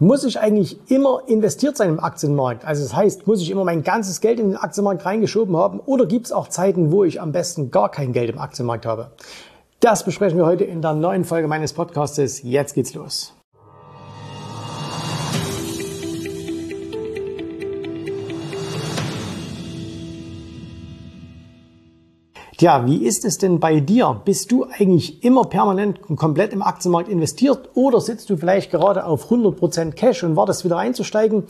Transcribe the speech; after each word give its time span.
Muss 0.00 0.22
ich 0.22 0.38
eigentlich 0.38 0.78
immer 0.88 1.22
investiert 1.26 1.76
sein 1.76 1.88
im 1.88 1.98
Aktienmarkt? 1.98 2.64
Also 2.64 2.84
das 2.84 2.94
heißt, 2.94 3.26
muss 3.26 3.42
ich 3.42 3.50
immer 3.50 3.64
mein 3.64 3.82
ganzes 3.82 4.20
Geld 4.20 4.38
in 4.38 4.50
den 4.50 4.56
Aktienmarkt 4.56 5.04
reingeschoben 5.04 5.56
haben 5.56 5.80
oder 5.80 6.06
gibt 6.06 6.26
es 6.26 6.32
auch 6.32 6.46
Zeiten, 6.46 6.92
wo 6.92 7.02
ich 7.02 7.20
am 7.20 7.32
besten 7.32 7.72
gar 7.72 7.90
kein 7.90 8.12
Geld 8.12 8.30
im 8.30 8.38
Aktienmarkt 8.38 8.86
habe? 8.86 9.10
Das 9.80 10.04
besprechen 10.04 10.38
wir 10.38 10.46
heute 10.46 10.62
in 10.62 10.82
der 10.82 10.94
neuen 10.94 11.24
Folge 11.24 11.48
meines 11.48 11.72
Podcastes. 11.72 12.42
Jetzt 12.44 12.74
geht's 12.74 12.94
los. 12.94 13.37
Tja, 22.58 22.84
wie 22.86 23.04
ist 23.06 23.24
es 23.24 23.38
denn 23.38 23.60
bei 23.60 23.78
dir? 23.78 24.20
Bist 24.24 24.50
du 24.50 24.64
eigentlich 24.64 25.22
immer 25.22 25.44
permanent 25.44 26.00
und 26.10 26.16
komplett 26.16 26.52
im 26.52 26.60
Aktienmarkt 26.60 27.08
investiert 27.08 27.68
oder 27.74 28.00
sitzt 28.00 28.30
du 28.30 28.36
vielleicht 28.36 28.72
gerade 28.72 29.06
auf 29.06 29.30
100% 29.30 29.92
Cash 29.92 30.24
und 30.24 30.34
wartest 30.34 30.64
wieder 30.64 30.76
einzusteigen? 30.76 31.44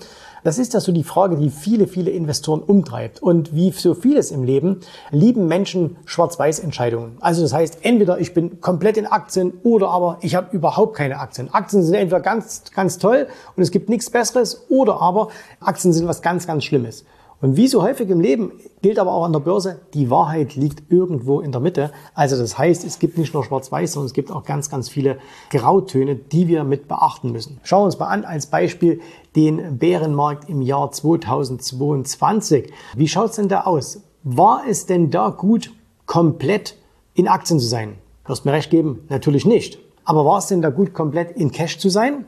Das 0.45 0.59
ist 0.59 0.75
ja 0.75 0.81
so 0.81 0.93
die 0.93 1.05
Frage, 1.05 1.37
die 1.37 1.49
viele, 1.49 1.87
viele 1.87 2.11
Investoren 2.11 2.61
umtreibt. 2.61 3.23
Und 3.23 3.55
wie 3.55 3.71
so 3.71 3.95
vieles 3.95 4.31
im 4.31 4.45
Leben 4.45 4.81
lieben 5.11 5.49
Menschen 5.49 5.97
Schwarz-Weiß-Entscheidungen. 6.05 7.17
Also 7.21 7.41
das 7.41 7.55
heißt, 7.55 7.79
entweder 7.87 8.21
ich 8.21 8.35
bin 8.35 8.61
komplett 8.61 8.99
in 8.99 9.07
Aktien 9.07 9.55
oder 9.63 9.89
aber 9.89 10.19
ich 10.21 10.35
habe 10.35 10.55
überhaupt 10.55 10.95
keine 10.95 11.21
Aktien. 11.21 11.49
Aktien 11.55 11.83
sind 11.83 11.95
entweder 11.95 12.21
ganz, 12.21 12.65
ganz 12.75 12.99
toll 12.99 13.29
und 13.57 13.63
es 13.63 13.71
gibt 13.71 13.89
nichts 13.89 14.11
Besseres 14.11 14.67
oder 14.69 15.01
aber 15.01 15.29
Aktien 15.61 15.95
sind 15.95 16.07
was 16.07 16.21
ganz, 16.21 16.47
ganz 16.47 16.65
Schlimmes. 16.65 17.07
Und 17.41 17.57
wie 17.57 17.69
so 17.69 17.83
häufig 17.83 18.11
im 18.11 18.21
Leben 18.21 18.53
gilt 18.83 18.99
aber 18.99 19.13
auch 19.13 19.25
an 19.25 19.33
der 19.33 19.39
Börse, 19.39 19.81
die 19.95 20.11
Wahrheit 20.11 20.57
liegt 20.57 20.91
irgendwo 20.91 21.41
in 21.41 21.53
der 21.53 21.61
Mitte. 21.61 21.93
Also 22.13 22.37
das 22.37 22.59
heißt, 22.59 22.85
es 22.85 22.99
gibt 22.99 23.17
nicht 23.17 23.33
nur 23.33 23.45
Schwarz-Weiß, 23.45 23.93
sondern 23.93 24.07
es 24.07 24.13
gibt 24.13 24.33
auch 24.33 24.45
ganz, 24.45 24.71
ganz 24.71 24.89
viele 24.89 25.19
Grautöne, 25.51 26.17
die 26.17 26.49
wir 26.49 26.65
mit 26.65 26.89
beachten 26.89 27.31
müssen. 27.31 27.61
Schauen 27.63 27.83
wir 27.83 27.87
uns 27.87 27.99
mal 27.99 28.09
an 28.09 28.25
als 28.25 28.47
Beispiel 28.47 29.01
den 29.37 29.79
Bärenmarkt 29.79 30.49
im 30.49 30.63
Jahr 30.63 30.91
2022. 30.91 32.73
Wie 32.97 33.07
schaut's 33.07 33.37
denn 33.37 33.49
da 33.49 33.63
aus? 33.63 34.01
War 34.25 34.63
es 34.69 34.87
denn 34.87 35.11
da 35.11 35.29
gut, 35.29 35.73
komplett 36.07 36.77
in 37.15 37.29
Aktien 37.29 37.61
zu 37.61 37.67
sein? 37.67 37.99
Du 38.25 38.31
wirst 38.31 38.47
mir 38.47 38.53
recht 38.53 38.71
geben, 38.71 39.05
natürlich 39.09 39.47
nicht. 39.47 39.79
Aber 40.05 40.25
war 40.25 40.39
es 40.39 40.49
denn 40.49 40.61
da 40.61 40.71
gut, 40.71 40.93
komplett 40.93 41.37
in 41.37 41.53
Cash 41.53 41.79
zu 41.79 41.89
sein? 41.89 42.25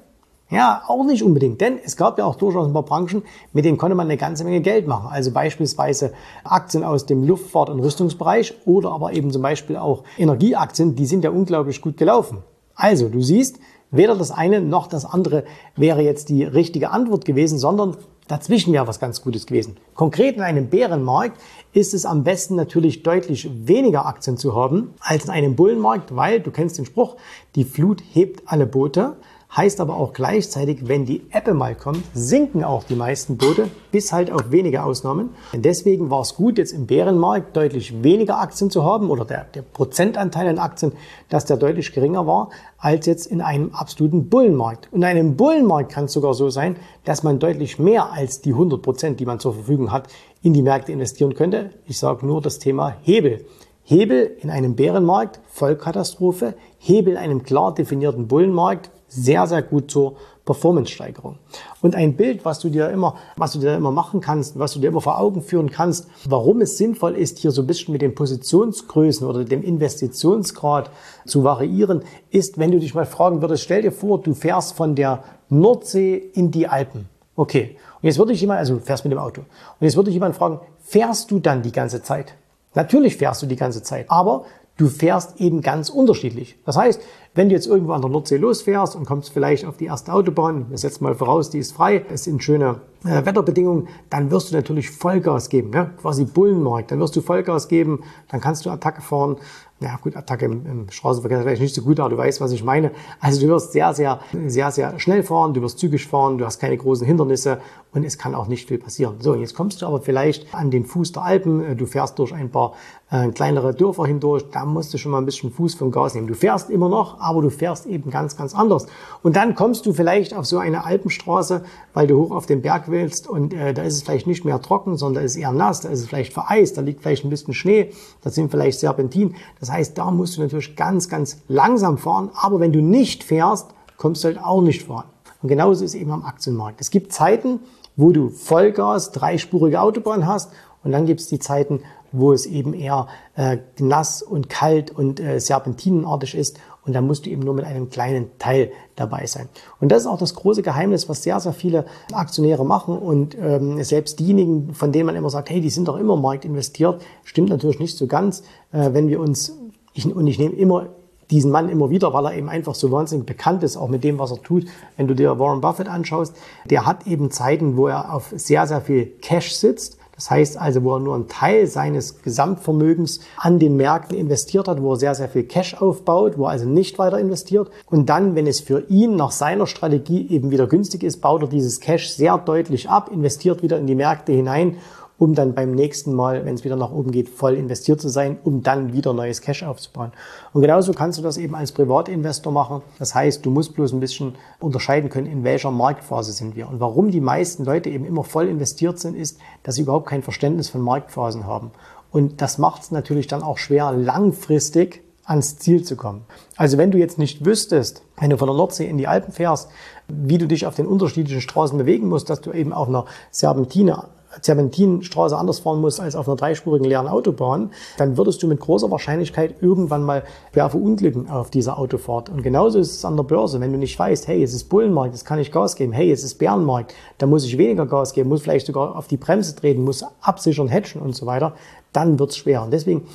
Ja, 0.51 0.83
auch 0.89 1.05
nicht 1.05 1.23
unbedingt, 1.23 1.61
denn 1.61 1.79
es 1.85 1.97
gab 1.97 2.19
ja 2.19 2.25
auch 2.25 2.35
durchaus 2.35 2.67
ein 2.67 2.73
paar 2.73 2.83
Branchen, 2.83 3.23
mit 3.53 3.65
denen 3.65 3.79
konnte 3.79 3.95
man 3.95 4.09
eine 4.09 4.17
ganze 4.17 4.43
Menge 4.43 4.61
Geld 4.61 4.89
machen. 4.89 5.09
Also 5.09 5.31
beispielsweise 5.31 6.13
Aktien 6.43 6.83
aus 6.83 7.07
dem 7.07 7.23
Luftfahrt- 7.23 7.71
und 7.71 7.79
Rüstungsbereich 7.79 8.55
oder 8.65 8.91
aber 8.91 9.13
eben 9.13 9.31
zum 9.31 9.43
Beispiel 9.43 9.77
auch 9.77 10.03
Energieaktien, 10.19 10.97
die 10.97 11.07
sind 11.07 11.23
ja 11.23 11.31
unglaublich 11.31 11.81
gut 11.81 11.97
gelaufen. 11.97 12.39
Also, 12.75 13.09
du 13.09 13.21
siehst, 13.21 13.61
weder 13.91 14.17
das 14.17 14.31
eine 14.33 14.61
noch 14.61 14.89
das 14.89 15.05
andere 15.05 15.45
wäre 15.77 16.03
jetzt 16.03 16.31
die 16.31 16.43
richtige 16.45 16.91
Antwort 16.91 17.25
gewesen, 17.25 17.59
sondern 17.59 17.97
dazwischen 18.27 18.73
wäre 18.73 18.87
was 18.87 19.01
ganz 19.01 19.23
Gutes 19.23 19.47
gewesen. 19.47 19.77
Konkret 19.95 20.37
in 20.37 20.43
einem 20.43 20.69
Bärenmarkt 20.69 21.41
ist 21.73 21.95
es 21.95 22.07
am 22.07 22.25
besten 22.25 22.57
natürlich 22.57 23.03
deutlich 23.03 23.51
weniger 23.67 24.07
Aktien 24.07 24.37
zu 24.37 24.55
haben 24.57 24.95
als 25.01 25.25
in 25.25 25.31
einem 25.31 25.57
Bullenmarkt, 25.57 26.17
weil 26.17 26.41
du 26.41 26.51
kennst 26.51 26.79
den 26.79 26.87
Spruch, 26.87 27.17
die 27.55 27.65
Flut 27.65 28.03
hebt 28.13 28.43
alle 28.47 28.67
Boote. 28.67 29.17
Heißt 29.57 29.81
aber 29.81 29.97
auch 29.97 30.13
gleichzeitig, 30.13 30.87
wenn 30.87 31.07
die 31.07 31.23
Ebbe 31.33 31.55
mal 31.55 31.75
kommt, 31.75 32.05
sinken 32.15 32.63
auch 32.63 32.85
die 32.85 32.95
meisten 32.95 33.37
Boote, 33.37 33.69
bis 33.91 34.13
halt 34.13 34.31
auf 34.31 34.53
wenige 34.53 34.85
Ausnahmen. 34.85 35.31
Und 35.53 35.65
deswegen 35.65 36.09
war 36.09 36.21
es 36.21 36.37
gut, 36.37 36.57
jetzt 36.57 36.73
im 36.73 36.87
Bärenmarkt 36.87 37.57
deutlich 37.57 38.05
weniger 38.05 38.39
Aktien 38.39 38.71
zu 38.71 38.85
haben 38.85 39.11
oder 39.11 39.25
der, 39.25 39.47
der 39.53 39.63
Prozentanteil 39.63 40.47
an 40.47 40.61
Aktien, 40.61 40.93
dass 41.29 41.47
der 41.47 41.57
deutlich 41.57 41.93
geringer 41.93 42.29
war, 42.29 42.51
als 42.79 43.07
jetzt 43.07 43.27
in 43.27 43.41
einem 43.41 43.75
absoluten 43.75 44.29
Bullenmarkt. 44.29 44.89
Und 44.93 44.99
in 44.99 45.05
einem 45.05 45.37
Bullenmarkt 45.37 45.91
kann 45.91 46.05
es 46.05 46.13
sogar 46.13 46.35
so 46.35 46.49
sein, 46.49 46.77
dass 47.03 47.25
man 47.25 47.41
deutlich 47.41 47.81
mehr 47.81 48.13
als 48.13 48.43
die 48.43 48.53
100 48.53 48.81
Prozent, 48.81 49.19
die 49.19 49.27
man 49.27 49.41
zur 49.41 49.55
Verfügung 49.55 49.91
hat, 49.91 50.07
in 50.43 50.53
die 50.53 50.63
Märkte 50.63 50.93
investieren 50.93 51.35
könnte. 51.35 51.71
Ich 51.87 51.99
sage 51.99 52.25
nur 52.25 52.41
das 52.41 52.61
Thema 52.61 52.95
Hebel. 53.03 53.45
Hebel 53.91 54.37
in 54.41 54.51
einem 54.51 54.77
Bärenmarkt, 54.77 55.41
Vollkatastrophe. 55.49 56.55
Hebel 56.79 57.15
in 57.15 57.19
einem 57.19 57.43
klar 57.43 57.75
definierten 57.75 58.29
Bullenmarkt, 58.29 58.93
sehr, 59.09 59.49
sehr 59.49 59.63
gut 59.63 59.91
zur 59.91 60.15
Performance-Steigerung. 60.45 61.39
Und 61.83 61.97
ein 61.97 62.15
Bild, 62.15 62.45
was 62.45 62.61
du 62.61 62.69
dir 62.69 62.89
immer, 62.91 63.17
was 63.37 63.51
du 63.51 63.59
dir 63.59 63.75
immer 63.75 63.91
machen 63.91 64.21
kannst, 64.21 64.57
was 64.57 64.75
du 64.75 64.79
dir 64.79 64.87
immer 64.87 65.01
vor 65.01 65.19
Augen 65.19 65.43
führen 65.43 65.73
kannst, 65.73 66.07
warum 66.25 66.61
es 66.61 66.79
sinnvoll 66.79 67.17
ist, 67.17 67.39
hier 67.41 67.51
so 67.51 67.63
ein 67.63 67.67
bisschen 67.67 67.91
mit 67.91 68.01
den 68.01 68.15
Positionsgrößen 68.15 69.27
oder 69.27 69.43
dem 69.43 69.61
Investitionsgrad 69.61 70.89
zu 71.27 71.43
variieren, 71.43 72.03
ist, 72.31 72.59
wenn 72.59 72.71
du 72.71 72.79
dich 72.79 72.95
mal 72.95 73.07
fragen 73.07 73.43
würdest, 73.43 73.65
stell 73.65 73.83
dir 73.83 73.91
vor, 73.91 74.21
du 74.21 74.35
fährst 74.35 74.77
von 74.77 74.95
der 74.95 75.25
Nordsee 75.49 76.15
in 76.15 76.53
die 76.53 76.69
Alpen. 76.69 77.09
Okay. 77.35 77.77
Und 78.01 78.07
jetzt 78.07 78.19
würde 78.19 78.35
ich 78.35 78.41
jemand, 78.41 78.61
also 78.61 78.79
fährst 78.79 79.05
mit 79.05 79.11
dem 79.11 79.19
Auto. 79.19 79.41
Und 79.41 79.85
jetzt 79.85 79.97
würde 79.97 80.11
ich 80.11 80.15
jemand 80.15 80.37
fragen, 80.37 80.61
fährst 80.79 81.33
du 81.33 81.41
dann 81.41 81.63
die 81.63 81.73
ganze 81.73 82.05
Zeit? 82.05 82.37
Natürlich 82.75 83.17
fährst 83.17 83.43
du 83.43 83.47
die 83.47 83.57
ganze 83.57 83.83
Zeit, 83.83 84.11
aber 84.11 84.45
du 84.81 84.89
fährst 84.89 85.41
eben 85.41 85.61
ganz 85.61 85.91
unterschiedlich. 85.91 86.59
Das 86.65 86.77
heißt, 86.77 87.03
wenn 87.35 87.49
du 87.49 87.55
jetzt 87.55 87.67
irgendwo 87.67 87.93
an 87.93 88.01
der 88.01 88.11
Nordsee 88.11 88.39
losfährst 88.39 88.97
und 88.97 89.05
kommst 89.05 89.31
vielleicht 89.31 89.67
auf 89.67 89.77
die 89.77 89.87
erste 89.87 90.13
Autobahn, 90.13 90.71
wir 90.71 90.79
setzen 90.79 91.05
mal 91.05 91.15
voraus, 91.15 91.51
die 91.51 91.59
ist 91.59 91.73
frei, 91.73 92.05
es 92.11 92.25
sind 92.25 92.43
schöne 92.43 92.81
äh, 93.05 93.25
Wetterbedingungen, 93.25 93.89
dann 94.09 94.31
wirst 94.31 94.51
du 94.51 94.57
natürlich 94.57 94.91
Vollgas 94.91 95.49
geben, 95.49 95.71
ne? 95.71 95.91
quasi 96.01 96.25
Bullenmarkt. 96.25 96.91
Dann 96.91 96.99
wirst 96.99 97.15
du 97.15 97.21
Vollgas 97.21 97.69
geben, 97.69 98.03
dann 98.31 98.41
kannst 98.41 98.65
du 98.65 98.71
Attacke 98.71 99.03
fahren. 99.03 99.37
Ja 99.83 99.97
gut, 99.97 100.15
Attacke 100.15 100.45
im, 100.45 100.67
im 100.67 100.91
Straßenverkehr 100.91 101.39
ist 101.39 101.45
vielleicht 101.45 101.63
nicht 101.63 101.75
so 101.75 101.81
gut, 101.81 101.99
aber 102.01 102.11
du 102.11 102.17
weißt, 102.19 102.43
was 102.43 102.53
ich 102.53 102.63
meine. 102.63 102.91
Also 103.19 103.41
du 103.41 103.49
wirst 103.49 103.73
sehr, 103.73 103.95
sehr, 103.95 104.21
sehr, 104.47 104.71
sehr 104.71 105.01
schnell 105.01 105.23
fahren, 105.23 105.55
du 105.55 105.63
wirst 105.63 105.79
zügig 105.79 106.07
fahren, 106.07 106.37
du 106.37 106.45
hast 106.45 106.59
keine 106.59 106.77
großen 106.77 107.07
Hindernisse 107.07 107.63
und 107.93 108.05
es 108.05 108.19
kann 108.19 108.35
auch 108.35 108.47
nicht 108.47 108.69
viel 108.69 108.77
passieren. 108.77 109.17
So, 109.21 109.35
jetzt 109.35 109.55
kommst 109.55 109.81
du 109.81 109.87
aber 109.87 110.03
vielleicht 110.03 110.55
an 110.55 110.71
den 110.71 110.85
Fuß 110.85 111.13
der 111.13 111.23
Alpen, 111.23 111.79
du 111.79 111.87
fährst 111.87 112.19
durch 112.19 112.35
ein 112.35 112.51
paar 112.51 112.75
äh, 113.11 113.29
kleinere 113.31 113.75
Dörfer 113.75 114.07
hindurch, 114.07 114.45
da 114.53 114.65
musst 114.65 114.95
du 114.95 114.99
schon 114.99 115.13
mal 115.13 115.19
ein 115.19 115.27
bisschen 115.27 115.51
Fuß 115.51 115.75
vom 115.75 115.91
Gas 115.91 116.15
nehmen. 116.15 116.29
Du 116.29 116.35
fährst 116.35 116.71
immer 116.71 116.89
noch, 116.89 117.21
aber 117.21 117.43
du 117.43 117.51
fährst 117.51 117.87
eben 117.87 118.11
ganz, 118.11 118.37
ganz 118.37 118.55
anders. 118.55 118.87
Und 119.23 119.37
dann 119.37 119.55
kommst 119.55 119.85
du 119.87 119.93
vielleicht 119.93 120.35
auf 120.35 120.47
so 120.47 120.59
eine 120.59 120.85
Alpenstraße, 120.85 121.63
weil 121.93 122.07
du 122.07 122.19
hoch 122.19 122.31
auf 122.31 122.47
den 122.47 122.63
Berg 122.63 122.85
willst 122.91 123.29
und 123.29 123.53
äh, 123.53 123.75
da 123.75 123.83
ist 123.83 123.95
es 123.95 124.03
vielleicht 124.03 124.27
nicht 124.27 124.45
mehr 124.45 124.61
trocken, 124.63 124.97
sondern 124.97 125.23
da 125.23 125.27
ist 125.27 125.37
eher 125.37 125.53
nass, 125.53 125.81
da 125.81 125.89
ist 125.89 126.01
es 126.01 126.07
vielleicht 126.07 126.33
vereist, 126.33 126.77
da 126.77 126.83
liegt 126.83 127.03
vielleicht 127.03 127.25
ein 127.25 127.31
bisschen 127.31 127.55
Schnee, 127.55 127.93
da 128.23 128.31
sind 128.31 128.51
vielleicht 128.51 128.79
Serpentin. 128.79 129.35
Das 129.59 129.71
heißt, 129.71 129.99
da 129.99 130.11
musst 130.11 130.37
du 130.37 130.43
natürlich 130.43 130.77
ganz, 130.77 131.09
ganz 131.09 131.43
langsam 131.49 131.99
fahren, 131.99 132.31
aber 132.35 132.61
wenn 132.61 132.73
du 132.73 132.81
nicht 132.81 133.25
fährst, 133.25 133.75
kommst 133.97 134.23
du 134.23 134.29
halt 134.29 134.43
auch 134.43 134.63
nicht 134.63 134.85
voran. 134.85 135.05
Und 135.43 135.49
genauso 135.49 135.85
ist 135.85 135.95
es 135.95 136.01
eben 136.01 136.13
am 136.13 136.25
Aktienmarkt. 136.25 136.81
Es 136.81 136.91
gibt 136.91 137.13
Zeiten, 137.13 137.61
wo 137.97 138.13
du 138.13 138.29
Vollgas, 138.29 139.11
dreispurige 139.11 139.81
Autobahn 139.81 140.27
hast 140.27 140.53
und 140.83 140.93
dann 140.93 141.07
gibt 141.07 141.21
es 141.21 141.29
die 141.29 141.39
Zeiten, 141.39 141.81
wo 142.13 142.33
es 142.33 142.47
eben 142.47 142.75
eher 142.75 143.07
äh, 143.37 143.59
nass 143.79 144.23
und 144.23 144.49
kalt 144.49 144.91
und 144.91 145.21
äh, 145.21 145.39
serpentinenartig 145.41 146.35
ist. 146.35 146.59
Und 146.85 146.95
da 146.95 147.01
musst 147.03 147.27
du 147.27 147.31
eben 147.31 147.43
nur 147.43 147.55
mit 147.55 147.65
einem 147.65 147.91
kleinen 147.91 148.31
Teil 148.39 148.73
dabei 148.97 149.27
sein. 149.27 149.49
Und 149.81 149.93
das 149.93 150.03
ist 150.03 150.07
auch 150.07 150.19
das 150.19 150.35
große 150.35 150.63
Geheimnis, 150.63 151.09
was 151.09 151.23
sehr, 151.23 151.39
sehr 151.39 151.53
viele 151.53 151.85
Aktionäre 152.13 152.65
machen. 152.65 152.99
Und 152.99 153.37
ähm, 153.39 153.83
selbst 153.85 154.19
diejenigen, 154.19 154.75
von 154.75 154.91
denen 154.91 155.07
man 155.07 155.17
immer 155.17 155.31
sagt, 155.31 155.51
hey, 155.51 155.61
die 155.61 155.71
sind 155.71 155.89
doch 155.89 155.99
immer 155.99 156.17
marktinvestiert, 156.17 157.03
stimmt 157.25 157.51
natürlich 157.51 157.79
nicht 157.79 157.97
so 157.97 158.07
ganz. 158.07 158.43
Äh, 158.73 158.91
wenn 158.93 159.09
wir 159.09 159.21
uns, 159.21 159.57
ich, 159.93 160.07
und 160.07 160.27
ich 160.27 160.39
nehme 160.39 160.55
immer 160.55 160.87
diesen 161.31 161.51
Mann 161.53 161.69
immer 161.69 161.91
wieder, 161.91 162.13
weil 162.13 162.27
er 162.27 162.35
eben 162.35 162.49
einfach 162.49 162.75
so 162.75 162.91
wahnsinnig 162.91 163.25
bekannt 163.27 163.63
ist, 163.63 163.77
auch 163.77 163.89
mit 163.89 164.03
dem, 164.03 164.19
was 164.19 164.33
er 164.33 164.43
tut. 164.43 164.67
Wenn 164.97 165.07
du 165.07 165.15
dir 165.15 165.39
Warren 165.39 165.61
Buffett 165.61 165.87
anschaust, 165.87 166.35
der 166.65 166.87
hat 166.87 167.07
eben 167.07 167.31
Zeiten, 167.31 167.77
wo 167.77 167.87
er 167.87 168.13
auf 168.13 168.33
sehr, 168.35 168.67
sehr 168.67 168.81
viel 168.81 169.07
Cash 169.21 169.55
sitzt 169.55 170.00
das 170.21 170.31
heißt 170.31 170.59
also, 170.59 170.85
wo 170.85 170.97
er 170.97 171.01
nur 171.01 171.15
einen 171.15 171.29
Teil 171.29 171.67
seines 171.67 172.21
Gesamtvermögens 172.21 173.21
an 173.39 173.59
den 173.59 173.79
Märkten 173.79 174.19
investiert 174.19 174.69
hat, 174.69 174.83
wo 174.83 174.93
er 174.93 174.97
sehr, 174.97 175.15
sehr 175.15 175.31
viel 175.31 175.45
Cash 175.45 175.81
aufbaut, 175.81 176.37
wo 176.37 176.45
er 176.45 176.51
also 176.51 176.67
nicht 176.67 176.99
weiter 176.99 177.19
investiert. 177.19 177.71
Und 177.87 178.11
dann, 178.11 178.35
wenn 178.35 178.47
es 178.47 178.61
für 178.61 178.85
ihn 178.91 179.17
nach 179.17 179.31
seiner 179.31 179.67
Strategie 179.67 180.29
eben 180.29 180.51
wieder 180.51 180.67
günstig 180.67 181.05
ist, 181.05 181.23
baut 181.23 181.41
er 181.41 181.49
dieses 181.49 181.81
Cash 181.81 182.11
sehr 182.11 182.37
deutlich 182.37 182.91
ab, 182.91 183.09
investiert 183.11 183.63
wieder 183.63 183.79
in 183.79 183.87
die 183.87 183.95
Märkte 183.95 184.33
hinein 184.33 184.77
um 185.21 185.35
dann 185.35 185.55
beim 185.55 185.73
nächsten 185.73 186.15
Mal, 186.15 186.47
wenn 186.47 186.55
es 186.55 186.65
wieder 186.65 186.77
nach 186.77 186.91
oben 186.91 187.13
geht, 187.13 187.29
voll 187.29 187.55
investiert 187.55 188.01
zu 188.01 188.09
sein, 188.09 188.39
um 188.43 188.63
dann 188.63 188.95
wieder 188.95 189.13
neues 189.13 189.43
Cash 189.43 189.63
aufzubauen. 189.63 190.13
Und 190.55 190.63
genauso 190.63 190.95
kannst 190.95 191.19
du 191.19 191.23
das 191.23 191.37
eben 191.37 191.55
als 191.55 191.73
Privatinvestor 191.73 192.51
machen. 192.51 192.81
Das 192.99 193.15
heißt, 193.15 193.45
du 193.45 193.51
musst 193.51 193.75
bloß 193.75 193.93
ein 193.93 194.01
bisschen 194.01 194.37
unterscheiden 194.61 195.11
können, 195.11 195.27
in 195.27 195.45
welcher 195.45 195.71
Marktphase 195.71 196.33
sind 196.33 196.57
wir. 196.57 196.71
Und 196.71 196.81
warum 196.81 197.11
die 197.11 197.21
meisten 197.21 197.67
Leute 197.67 197.91
eben 197.91 198.07
immer 198.07 198.25
voll 198.25 198.49
investiert 198.49 198.99
sind, 198.99 199.15
ist, 199.15 199.39
dass 199.63 199.75
sie 199.75 199.83
überhaupt 199.83 200.09
kein 200.09 200.23
Verständnis 200.23 200.71
von 200.71 200.81
Marktphasen 200.81 201.47
haben. 201.47 201.71
Und 202.11 202.41
das 202.41 202.57
macht 202.57 202.81
es 202.81 202.91
natürlich 202.91 203.27
dann 203.27 203.43
auch 203.43 203.59
schwer, 203.59 203.93
langfristig 203.93 205.05
ans 205.27 205.59
Ziel 205.59 205.85
zu 205.85 205.97
kommen. 205.97 206.23
Also 206.57 206.79
wenn 206.79 206.93
du 206.93 206.99
jetzt 206.99 207.19
nicht 207.19 207.45
wüsstest, 207.45 208.03
wenn 208.19 208.31
du 208.31 208.39
von 208.39 208.49
der 208.49 208.57
Nordsee 208.57 208.89
in 208.89 208.97
die 208.97 209.07
Alpen 209.07 209.33
fährst, 209.33 209.69
wie 210.09 210.39
du 210.39 210.49
dich 210.49 210.65
auf 210.65 210.77
den 210.77 210.87
unterschiedlichen 210.87 211.43
Straßen 211.43 211.77
bewegen 211.77 212.09
musst, 212.09 212.31
dass 212.31 212.41
du 212.41 212.53
eben 212.53 212.73
auf 212.73 212.89
einer 212.89 213.05
Serpentine 213.31 214.05
Serpentinstraße 214.41 215.37
anders 215.37 215.61
fahren 215.61 215.81
musst 215.81 216.01
als 216.01 216.15
auf 216.15 216.29
einer 216.29 216.37
dreispurigen 216.37 216.87
leeren 216.87 217.09
Autobahn, 217.09 217.71
dann 217.99 218.17
würdest 218.17 218.43
du 218.43 218.47
mit 218.47 218.61
großer 218.61 218.91
Wahrscheinlichkeit 218.91 219.57
irgendwann 219.61 220.03
mal 220.03 220.23
schwer 220.53 220.71
verunglücken 220.71 221.29
auf 221.29 221.51
dieser 221.51 221.79
Autofahrt. 221.79 222.29
Und 222.29 222.43
genauso 222.43 222.79
ist 222.79 222.93
es 222.93 223.05
an 223.05 223.17
der 223.17 223.25
Börse. 223.25 223.61
Wenn 223.61 223.73
du 223.73 223.79
nicht 223.79 223.99
weißt, 223.99 224.29
hey, 224.29 224.43
es 224.43 224.55
ist 224.55 224.69
Bullenmarkt, 224.69 225.15
jetzt 225.15 225.25
kann 225.25 225.39
ich 225.39 225.51
Gas 225.51 225.77
geben, 225.77 225.93
hey, 225.93 226.11
es 226.11 226.23
ist 226.23 226.39
Bärenmarkt, 226.39 226.95
da 227.19 227.27
muss 227.27 227.45
ich 227.45 227.59
weniger 227.59 227.87
Gas 227.87 228.13
geben, 228.13 228.29
muss 228.29 228.43
vielleicht 228.43 228.67
sogar 228.67 228.97
auf 228.97 229.09
die 229.09 229.17
Bremse 229.17 229.55
treten, 229.57 229.83
muss 229.83 230.05
absichern, 230.21 230.71
hatchen 230.71 231.03
und 231.03 231.17
so 231.17 231.27
weiter, 231.27 231.55
dann 231.93 232.19
wird's 232.19 232.37
schwer. 232.37 232.63
Und 232.63 232.73
deswegen 232.73 233.07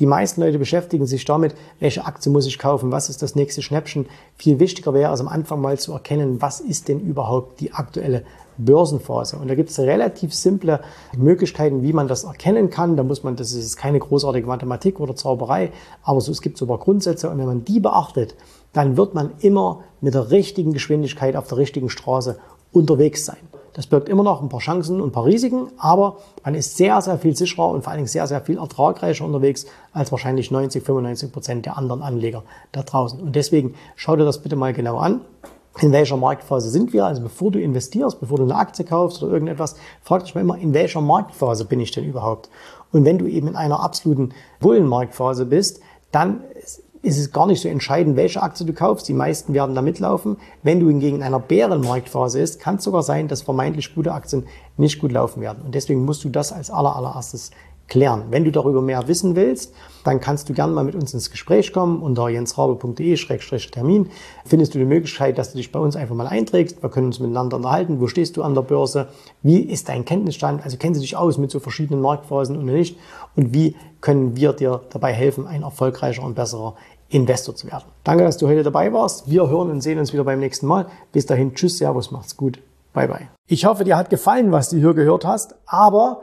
die 0.00 0.06
meisten 0.06 0.40
Leute 0.40 0.58
beschäftigen 0.58 1.06
sich 1.06 1.24
damit, 1.24 1.54
welche 1.78 2.04
Aktie 2.04 2.32
muss 2.32 2.46
ich 2.46 2.58
kaufen, 2.58 2.90
was 2.90 3.08
ist 3.08 3.22
das 3.22 3.36
nächste 3.36 3.62
Schnäppchen. 3.62 4.06
Viel 4.36 4.58
wichtiger 4.58 4.92
wäre 4.92 5.12
es 5.12 5.20
am 5.20 5.28
Anfang 5.28 5.60
mal 5.60 5.78
zu 5.78 5.92
erkennen, 5.92 6.42
was 6.42 6.58
ist 6.58 6.88
denn 6.88 6.98
überhaupt 6.98 7.60
die 7.60 7.72
aktuelle 7.72 8.24
Börsenphase. 8.58 9.36
Und 9.36 9.48
da 9.48 9.54
gibt 9.54 9.70
es 9.70 9.78
relativ 9.78 10.34
simple 10.34 10.80
Möglichkeiten, 11.16 11.82
wie 11.82 11.92
man 11.92 12.08
das 12.08 12.24
erkennen 12.24 12.70
kann. 12.70 12.96
Da 12.96 13.02
muss 13.02 13.22
man, 13.22 13.36
das 13.36 13.52
ist 13.52 13.76
keine 13.76 13.98
großartige 13.98 14.46
Mathematik 14.46 15.00
oder 15.00 15.16
Zauberei, 15.16 15.72
aber 16.02 16.20
so, 16.20 16.32
es 16.32 16.42
gibt 16.42 16.58
so 16.58 16.64
ein 16.64 16.68
paar 16.68 16.78
Grundsätze. 16.78 17.30
Und 17.30 17.38
wenn 17.38 17.46
man 17.46 17.64
die 17.64 17.80
beachtet, 17.80 18.34
dann 18.72 18.96
wird 18.96 19.14
man 19.14 19.32
immer 19.40 19.80
mit 20.00 20.14
der 20.14 20.30
richtigen 20.30 20.72
Geschwindigkeit 20.72 21.36
auf 21.36 21.48
der 21.48 21.58
richtigen 21.58 21.90
Straße 21.90 22.38
unterwegs 22.72 23.24
sein. 23.24 23.38
Das 23.74 23.88
birgt 23.88 24.08
immer 24.08 24.22
noch 24.22 24.40
ein 24.40 24.48
paar 24.48 24.60
Chancen 24.60 25.00
und 25.00 25.08
ein 25.08 25.12
paar 25.12 25.24
Risiken, 25.24 25.66
aber 25.78 26.18
man 26.44 26.54
ist 26.54 26.76
sehr, 26.76 27.00
sehr 27.02 27.18
viel 27.18 27.36
sicherer 27.36 27.70
und 27.70 27.82
vor 27.82 27.90
allen 27.90 27.98
Dingen 27.98 28.08
sehr, 28.08 28.26
sehr 28.28 28.40
viel 28.40 28.58
ertragreicher 28.58 29.24
unterwegs 29.24 29.66
als 29.92 30.12
wahrscheinlich 30.12 30.52
90, 30.52 30.84
95 30.84 31.32
Prozent 31.32 31.66
der 31.66 31.76
anderen 31.76 32.00
Anleger 32.00 32.44
da 32.70 32.84
draußen. 32.84 33.20
Und 33.20 33.34
deswegen 33.34 33.74
schau 33.96 34.14
dir 34.14 34.24
das 34.24 34.42
bitte 34.42 34.54
mal 34.54 34.72
genau 34.72 34.98
an. 34.98 35.22
In 35.80 35.92
welcher 35.92 36.16
Marktphase 36.16 36.70
sind 36.70 36.92
wir? 36.92 37.04
Also 37.04 37.22
bevor 37.22 37.50
du 37.50 37.60
investierst, 37.60 38.20
bevor 38.20 38.38
du 38.38 38.44
eine 38.44 38.54
Aktie 38.54 38.84
kaufst 38.84 39.22
oder 39.22 39.32
irgendetwas, 39.32 39.74
frag 40.02 40.24
dich 40.24 40.34
mal 40.34 40.42
immer, 40.42 40.56
in 40.56 40.72
welcher 40.72 41.00
Marktphase 41.00 41.64
bin 41.64 41.80
ich 41.80 41.90
denn 41.90 42.04
überhaupt? 42.04 42.48
Und 42.92 43.04
wenn 43.04 43.18
du 43.18 43.26
eben 43.26 43.48
in 43.48 43.56
einer 43.56 43.80
absoluten 43.80 44.30
Bullenmarktphase 44.60 45.46
bist, 45.46 45.80
dann 46.12 46.42
ist 47.02 47.18
es 47.18 47.32
gar 47.32 47.46
nicht 47.46 47.60
so 47.60 47.68
entscheidend, 47.68 48.16
welche 48.16 48.42
Aktie 48.42 48.64
du 48.64 48.72
kaufst. 48.72 49.08
Die 49.08 49.14
meisten 49.14 49.52
werden 49.52 49.74
da 49.74 49.82
mitlaufen. 49.82 50.38
Wenn 50.62 50.80
du 50.80 50.88
hingegen 50.88 51.16
in 51.16 51.22
einer 51.22 51.40
Bärenmarktphase 51.40 52.40
ist, 52.40 52.60
kann 52.60 52.76
es 52.76 52.84
sogar 52.84 53.02
sein, 53.02 53.28
dass 53.28 53.42
vermeintlich 53.42 53.94
gute 53.94 54.12
Aktien 54.12 54.46
nicht 54.76 55.00
gut 55.00 55.12
laufen 55.12 55.42
werden. 55.42 55.62
Und 55.64 55.74
deswegen 55.74 56.04
musst 56.04 56.24
du 56.24 56.30
das 56.30 56.52
als 56.52 56.70
allererstes 56.70 57.50
klären. 57.88 58.24
Wenn 58.30 58.44
du 58.44 58.50
darüber 58.50 58.80
mehr 58.80 59.08
wissen 59.08 59.36
willst, 59.36 59.74
dann 60.04 60.20
kannst 60.20 60.48
du 60.48 60.52
gerne 60.52 60.72
mal 60.72 60.84
mit 60.84 60.94
uns 60.94 61.14
ins 61.14 61.30
Gespräch 61.30 61.72
kommen. 61.72 62.02
Unter 62.02 62.28
jensrabe.de-termin 62.28 64.10
findest 64.44 64.74
du 64.74 64.78
die 64.78 64.84
Möglichkeit, 64.84 65.38
dass 65.38 65.52
du 65.52 65.56
dich 65.56 65.72
bei 65.72 65.78
uns 65.78 65.96
einfach 65.96 66.14
mal 66.14 66.26
einträgst. 66.26 66.82
Wir 66.82 66.90
können 66.90 67.06
uns 67.06 67.20
miteinander 67.20 67.56
unterhalten. 67.56 68.00
Wo 68.00 68.06
stehst 68.06 68.36
du 68.36 68.42
an 68.42 68.54
der 68.54 68.62
Börse? 68.62 69.08
Wie 69.42 69.60
ist 69.60 69.88
dein 69.88 70.04
Kenntnisstand? 70.04 70.62
Also 70.64 70.76
kennen 70.76 70.94
Sie 70.94 71.00
dich 71.00 71.16
aus 71.16 71.38
mit 71.38 71.50
so 71.50 71.60
verschiedenen 71.60 72.00
Marktphasen 72.00 72.56
und 72.56 72.66
nicht? 72.66 72.98
Und 73.36 73.54
wie 73.54 73.76
können 74.00 74.36
wir 74.36 74.52
dir 74.52 74.82
dabei 74.90 75.12
helfen, 75.12 75.46
ein 75.46 75.62
erfolgreicher 75.62 76.22
und 76.22 76.34
besserer 76.34 76.74
Investor 77.08 77.54
zu 77.54 77.66
werden? 77.66 77.84
Danke, 78.02 78.24
dass 78.24 78.36
du 78.36 78.46
heute 78.46 78.62
dabei 78.62 78.92
warst. 78.92 79.30
Wir 79.30 79.48
hören 79.48 79.70
und 79.70 79.80
sehen 79.80 79.98
uns 79.98 80.12
wieder 80.12 80.24
beim 80.24 80.40
nächsten 80.40 80.66
Mal. 80.66 80.86
Bis 81.12 81.26
dahin, 81.26 81.54
tschüss, 81.54 81.78
servus, 81.78 82.10
macht's 82.10 82.36
gut. 82.36 82.60
Bye, 82.92 83.08
bye. 83.08 83.28
Ich 83.48 83.64
hoffe, 83.64 83.84
dir 83.84 83.96
hat 83.96 84.08
gefallen, 84.08 84.52
was 84.52 84.70
du 84.70 84.76
hier 84.76 84.94
gehört 84.94 85.24
hast, 85.24 85.54
aber 85.66 86.22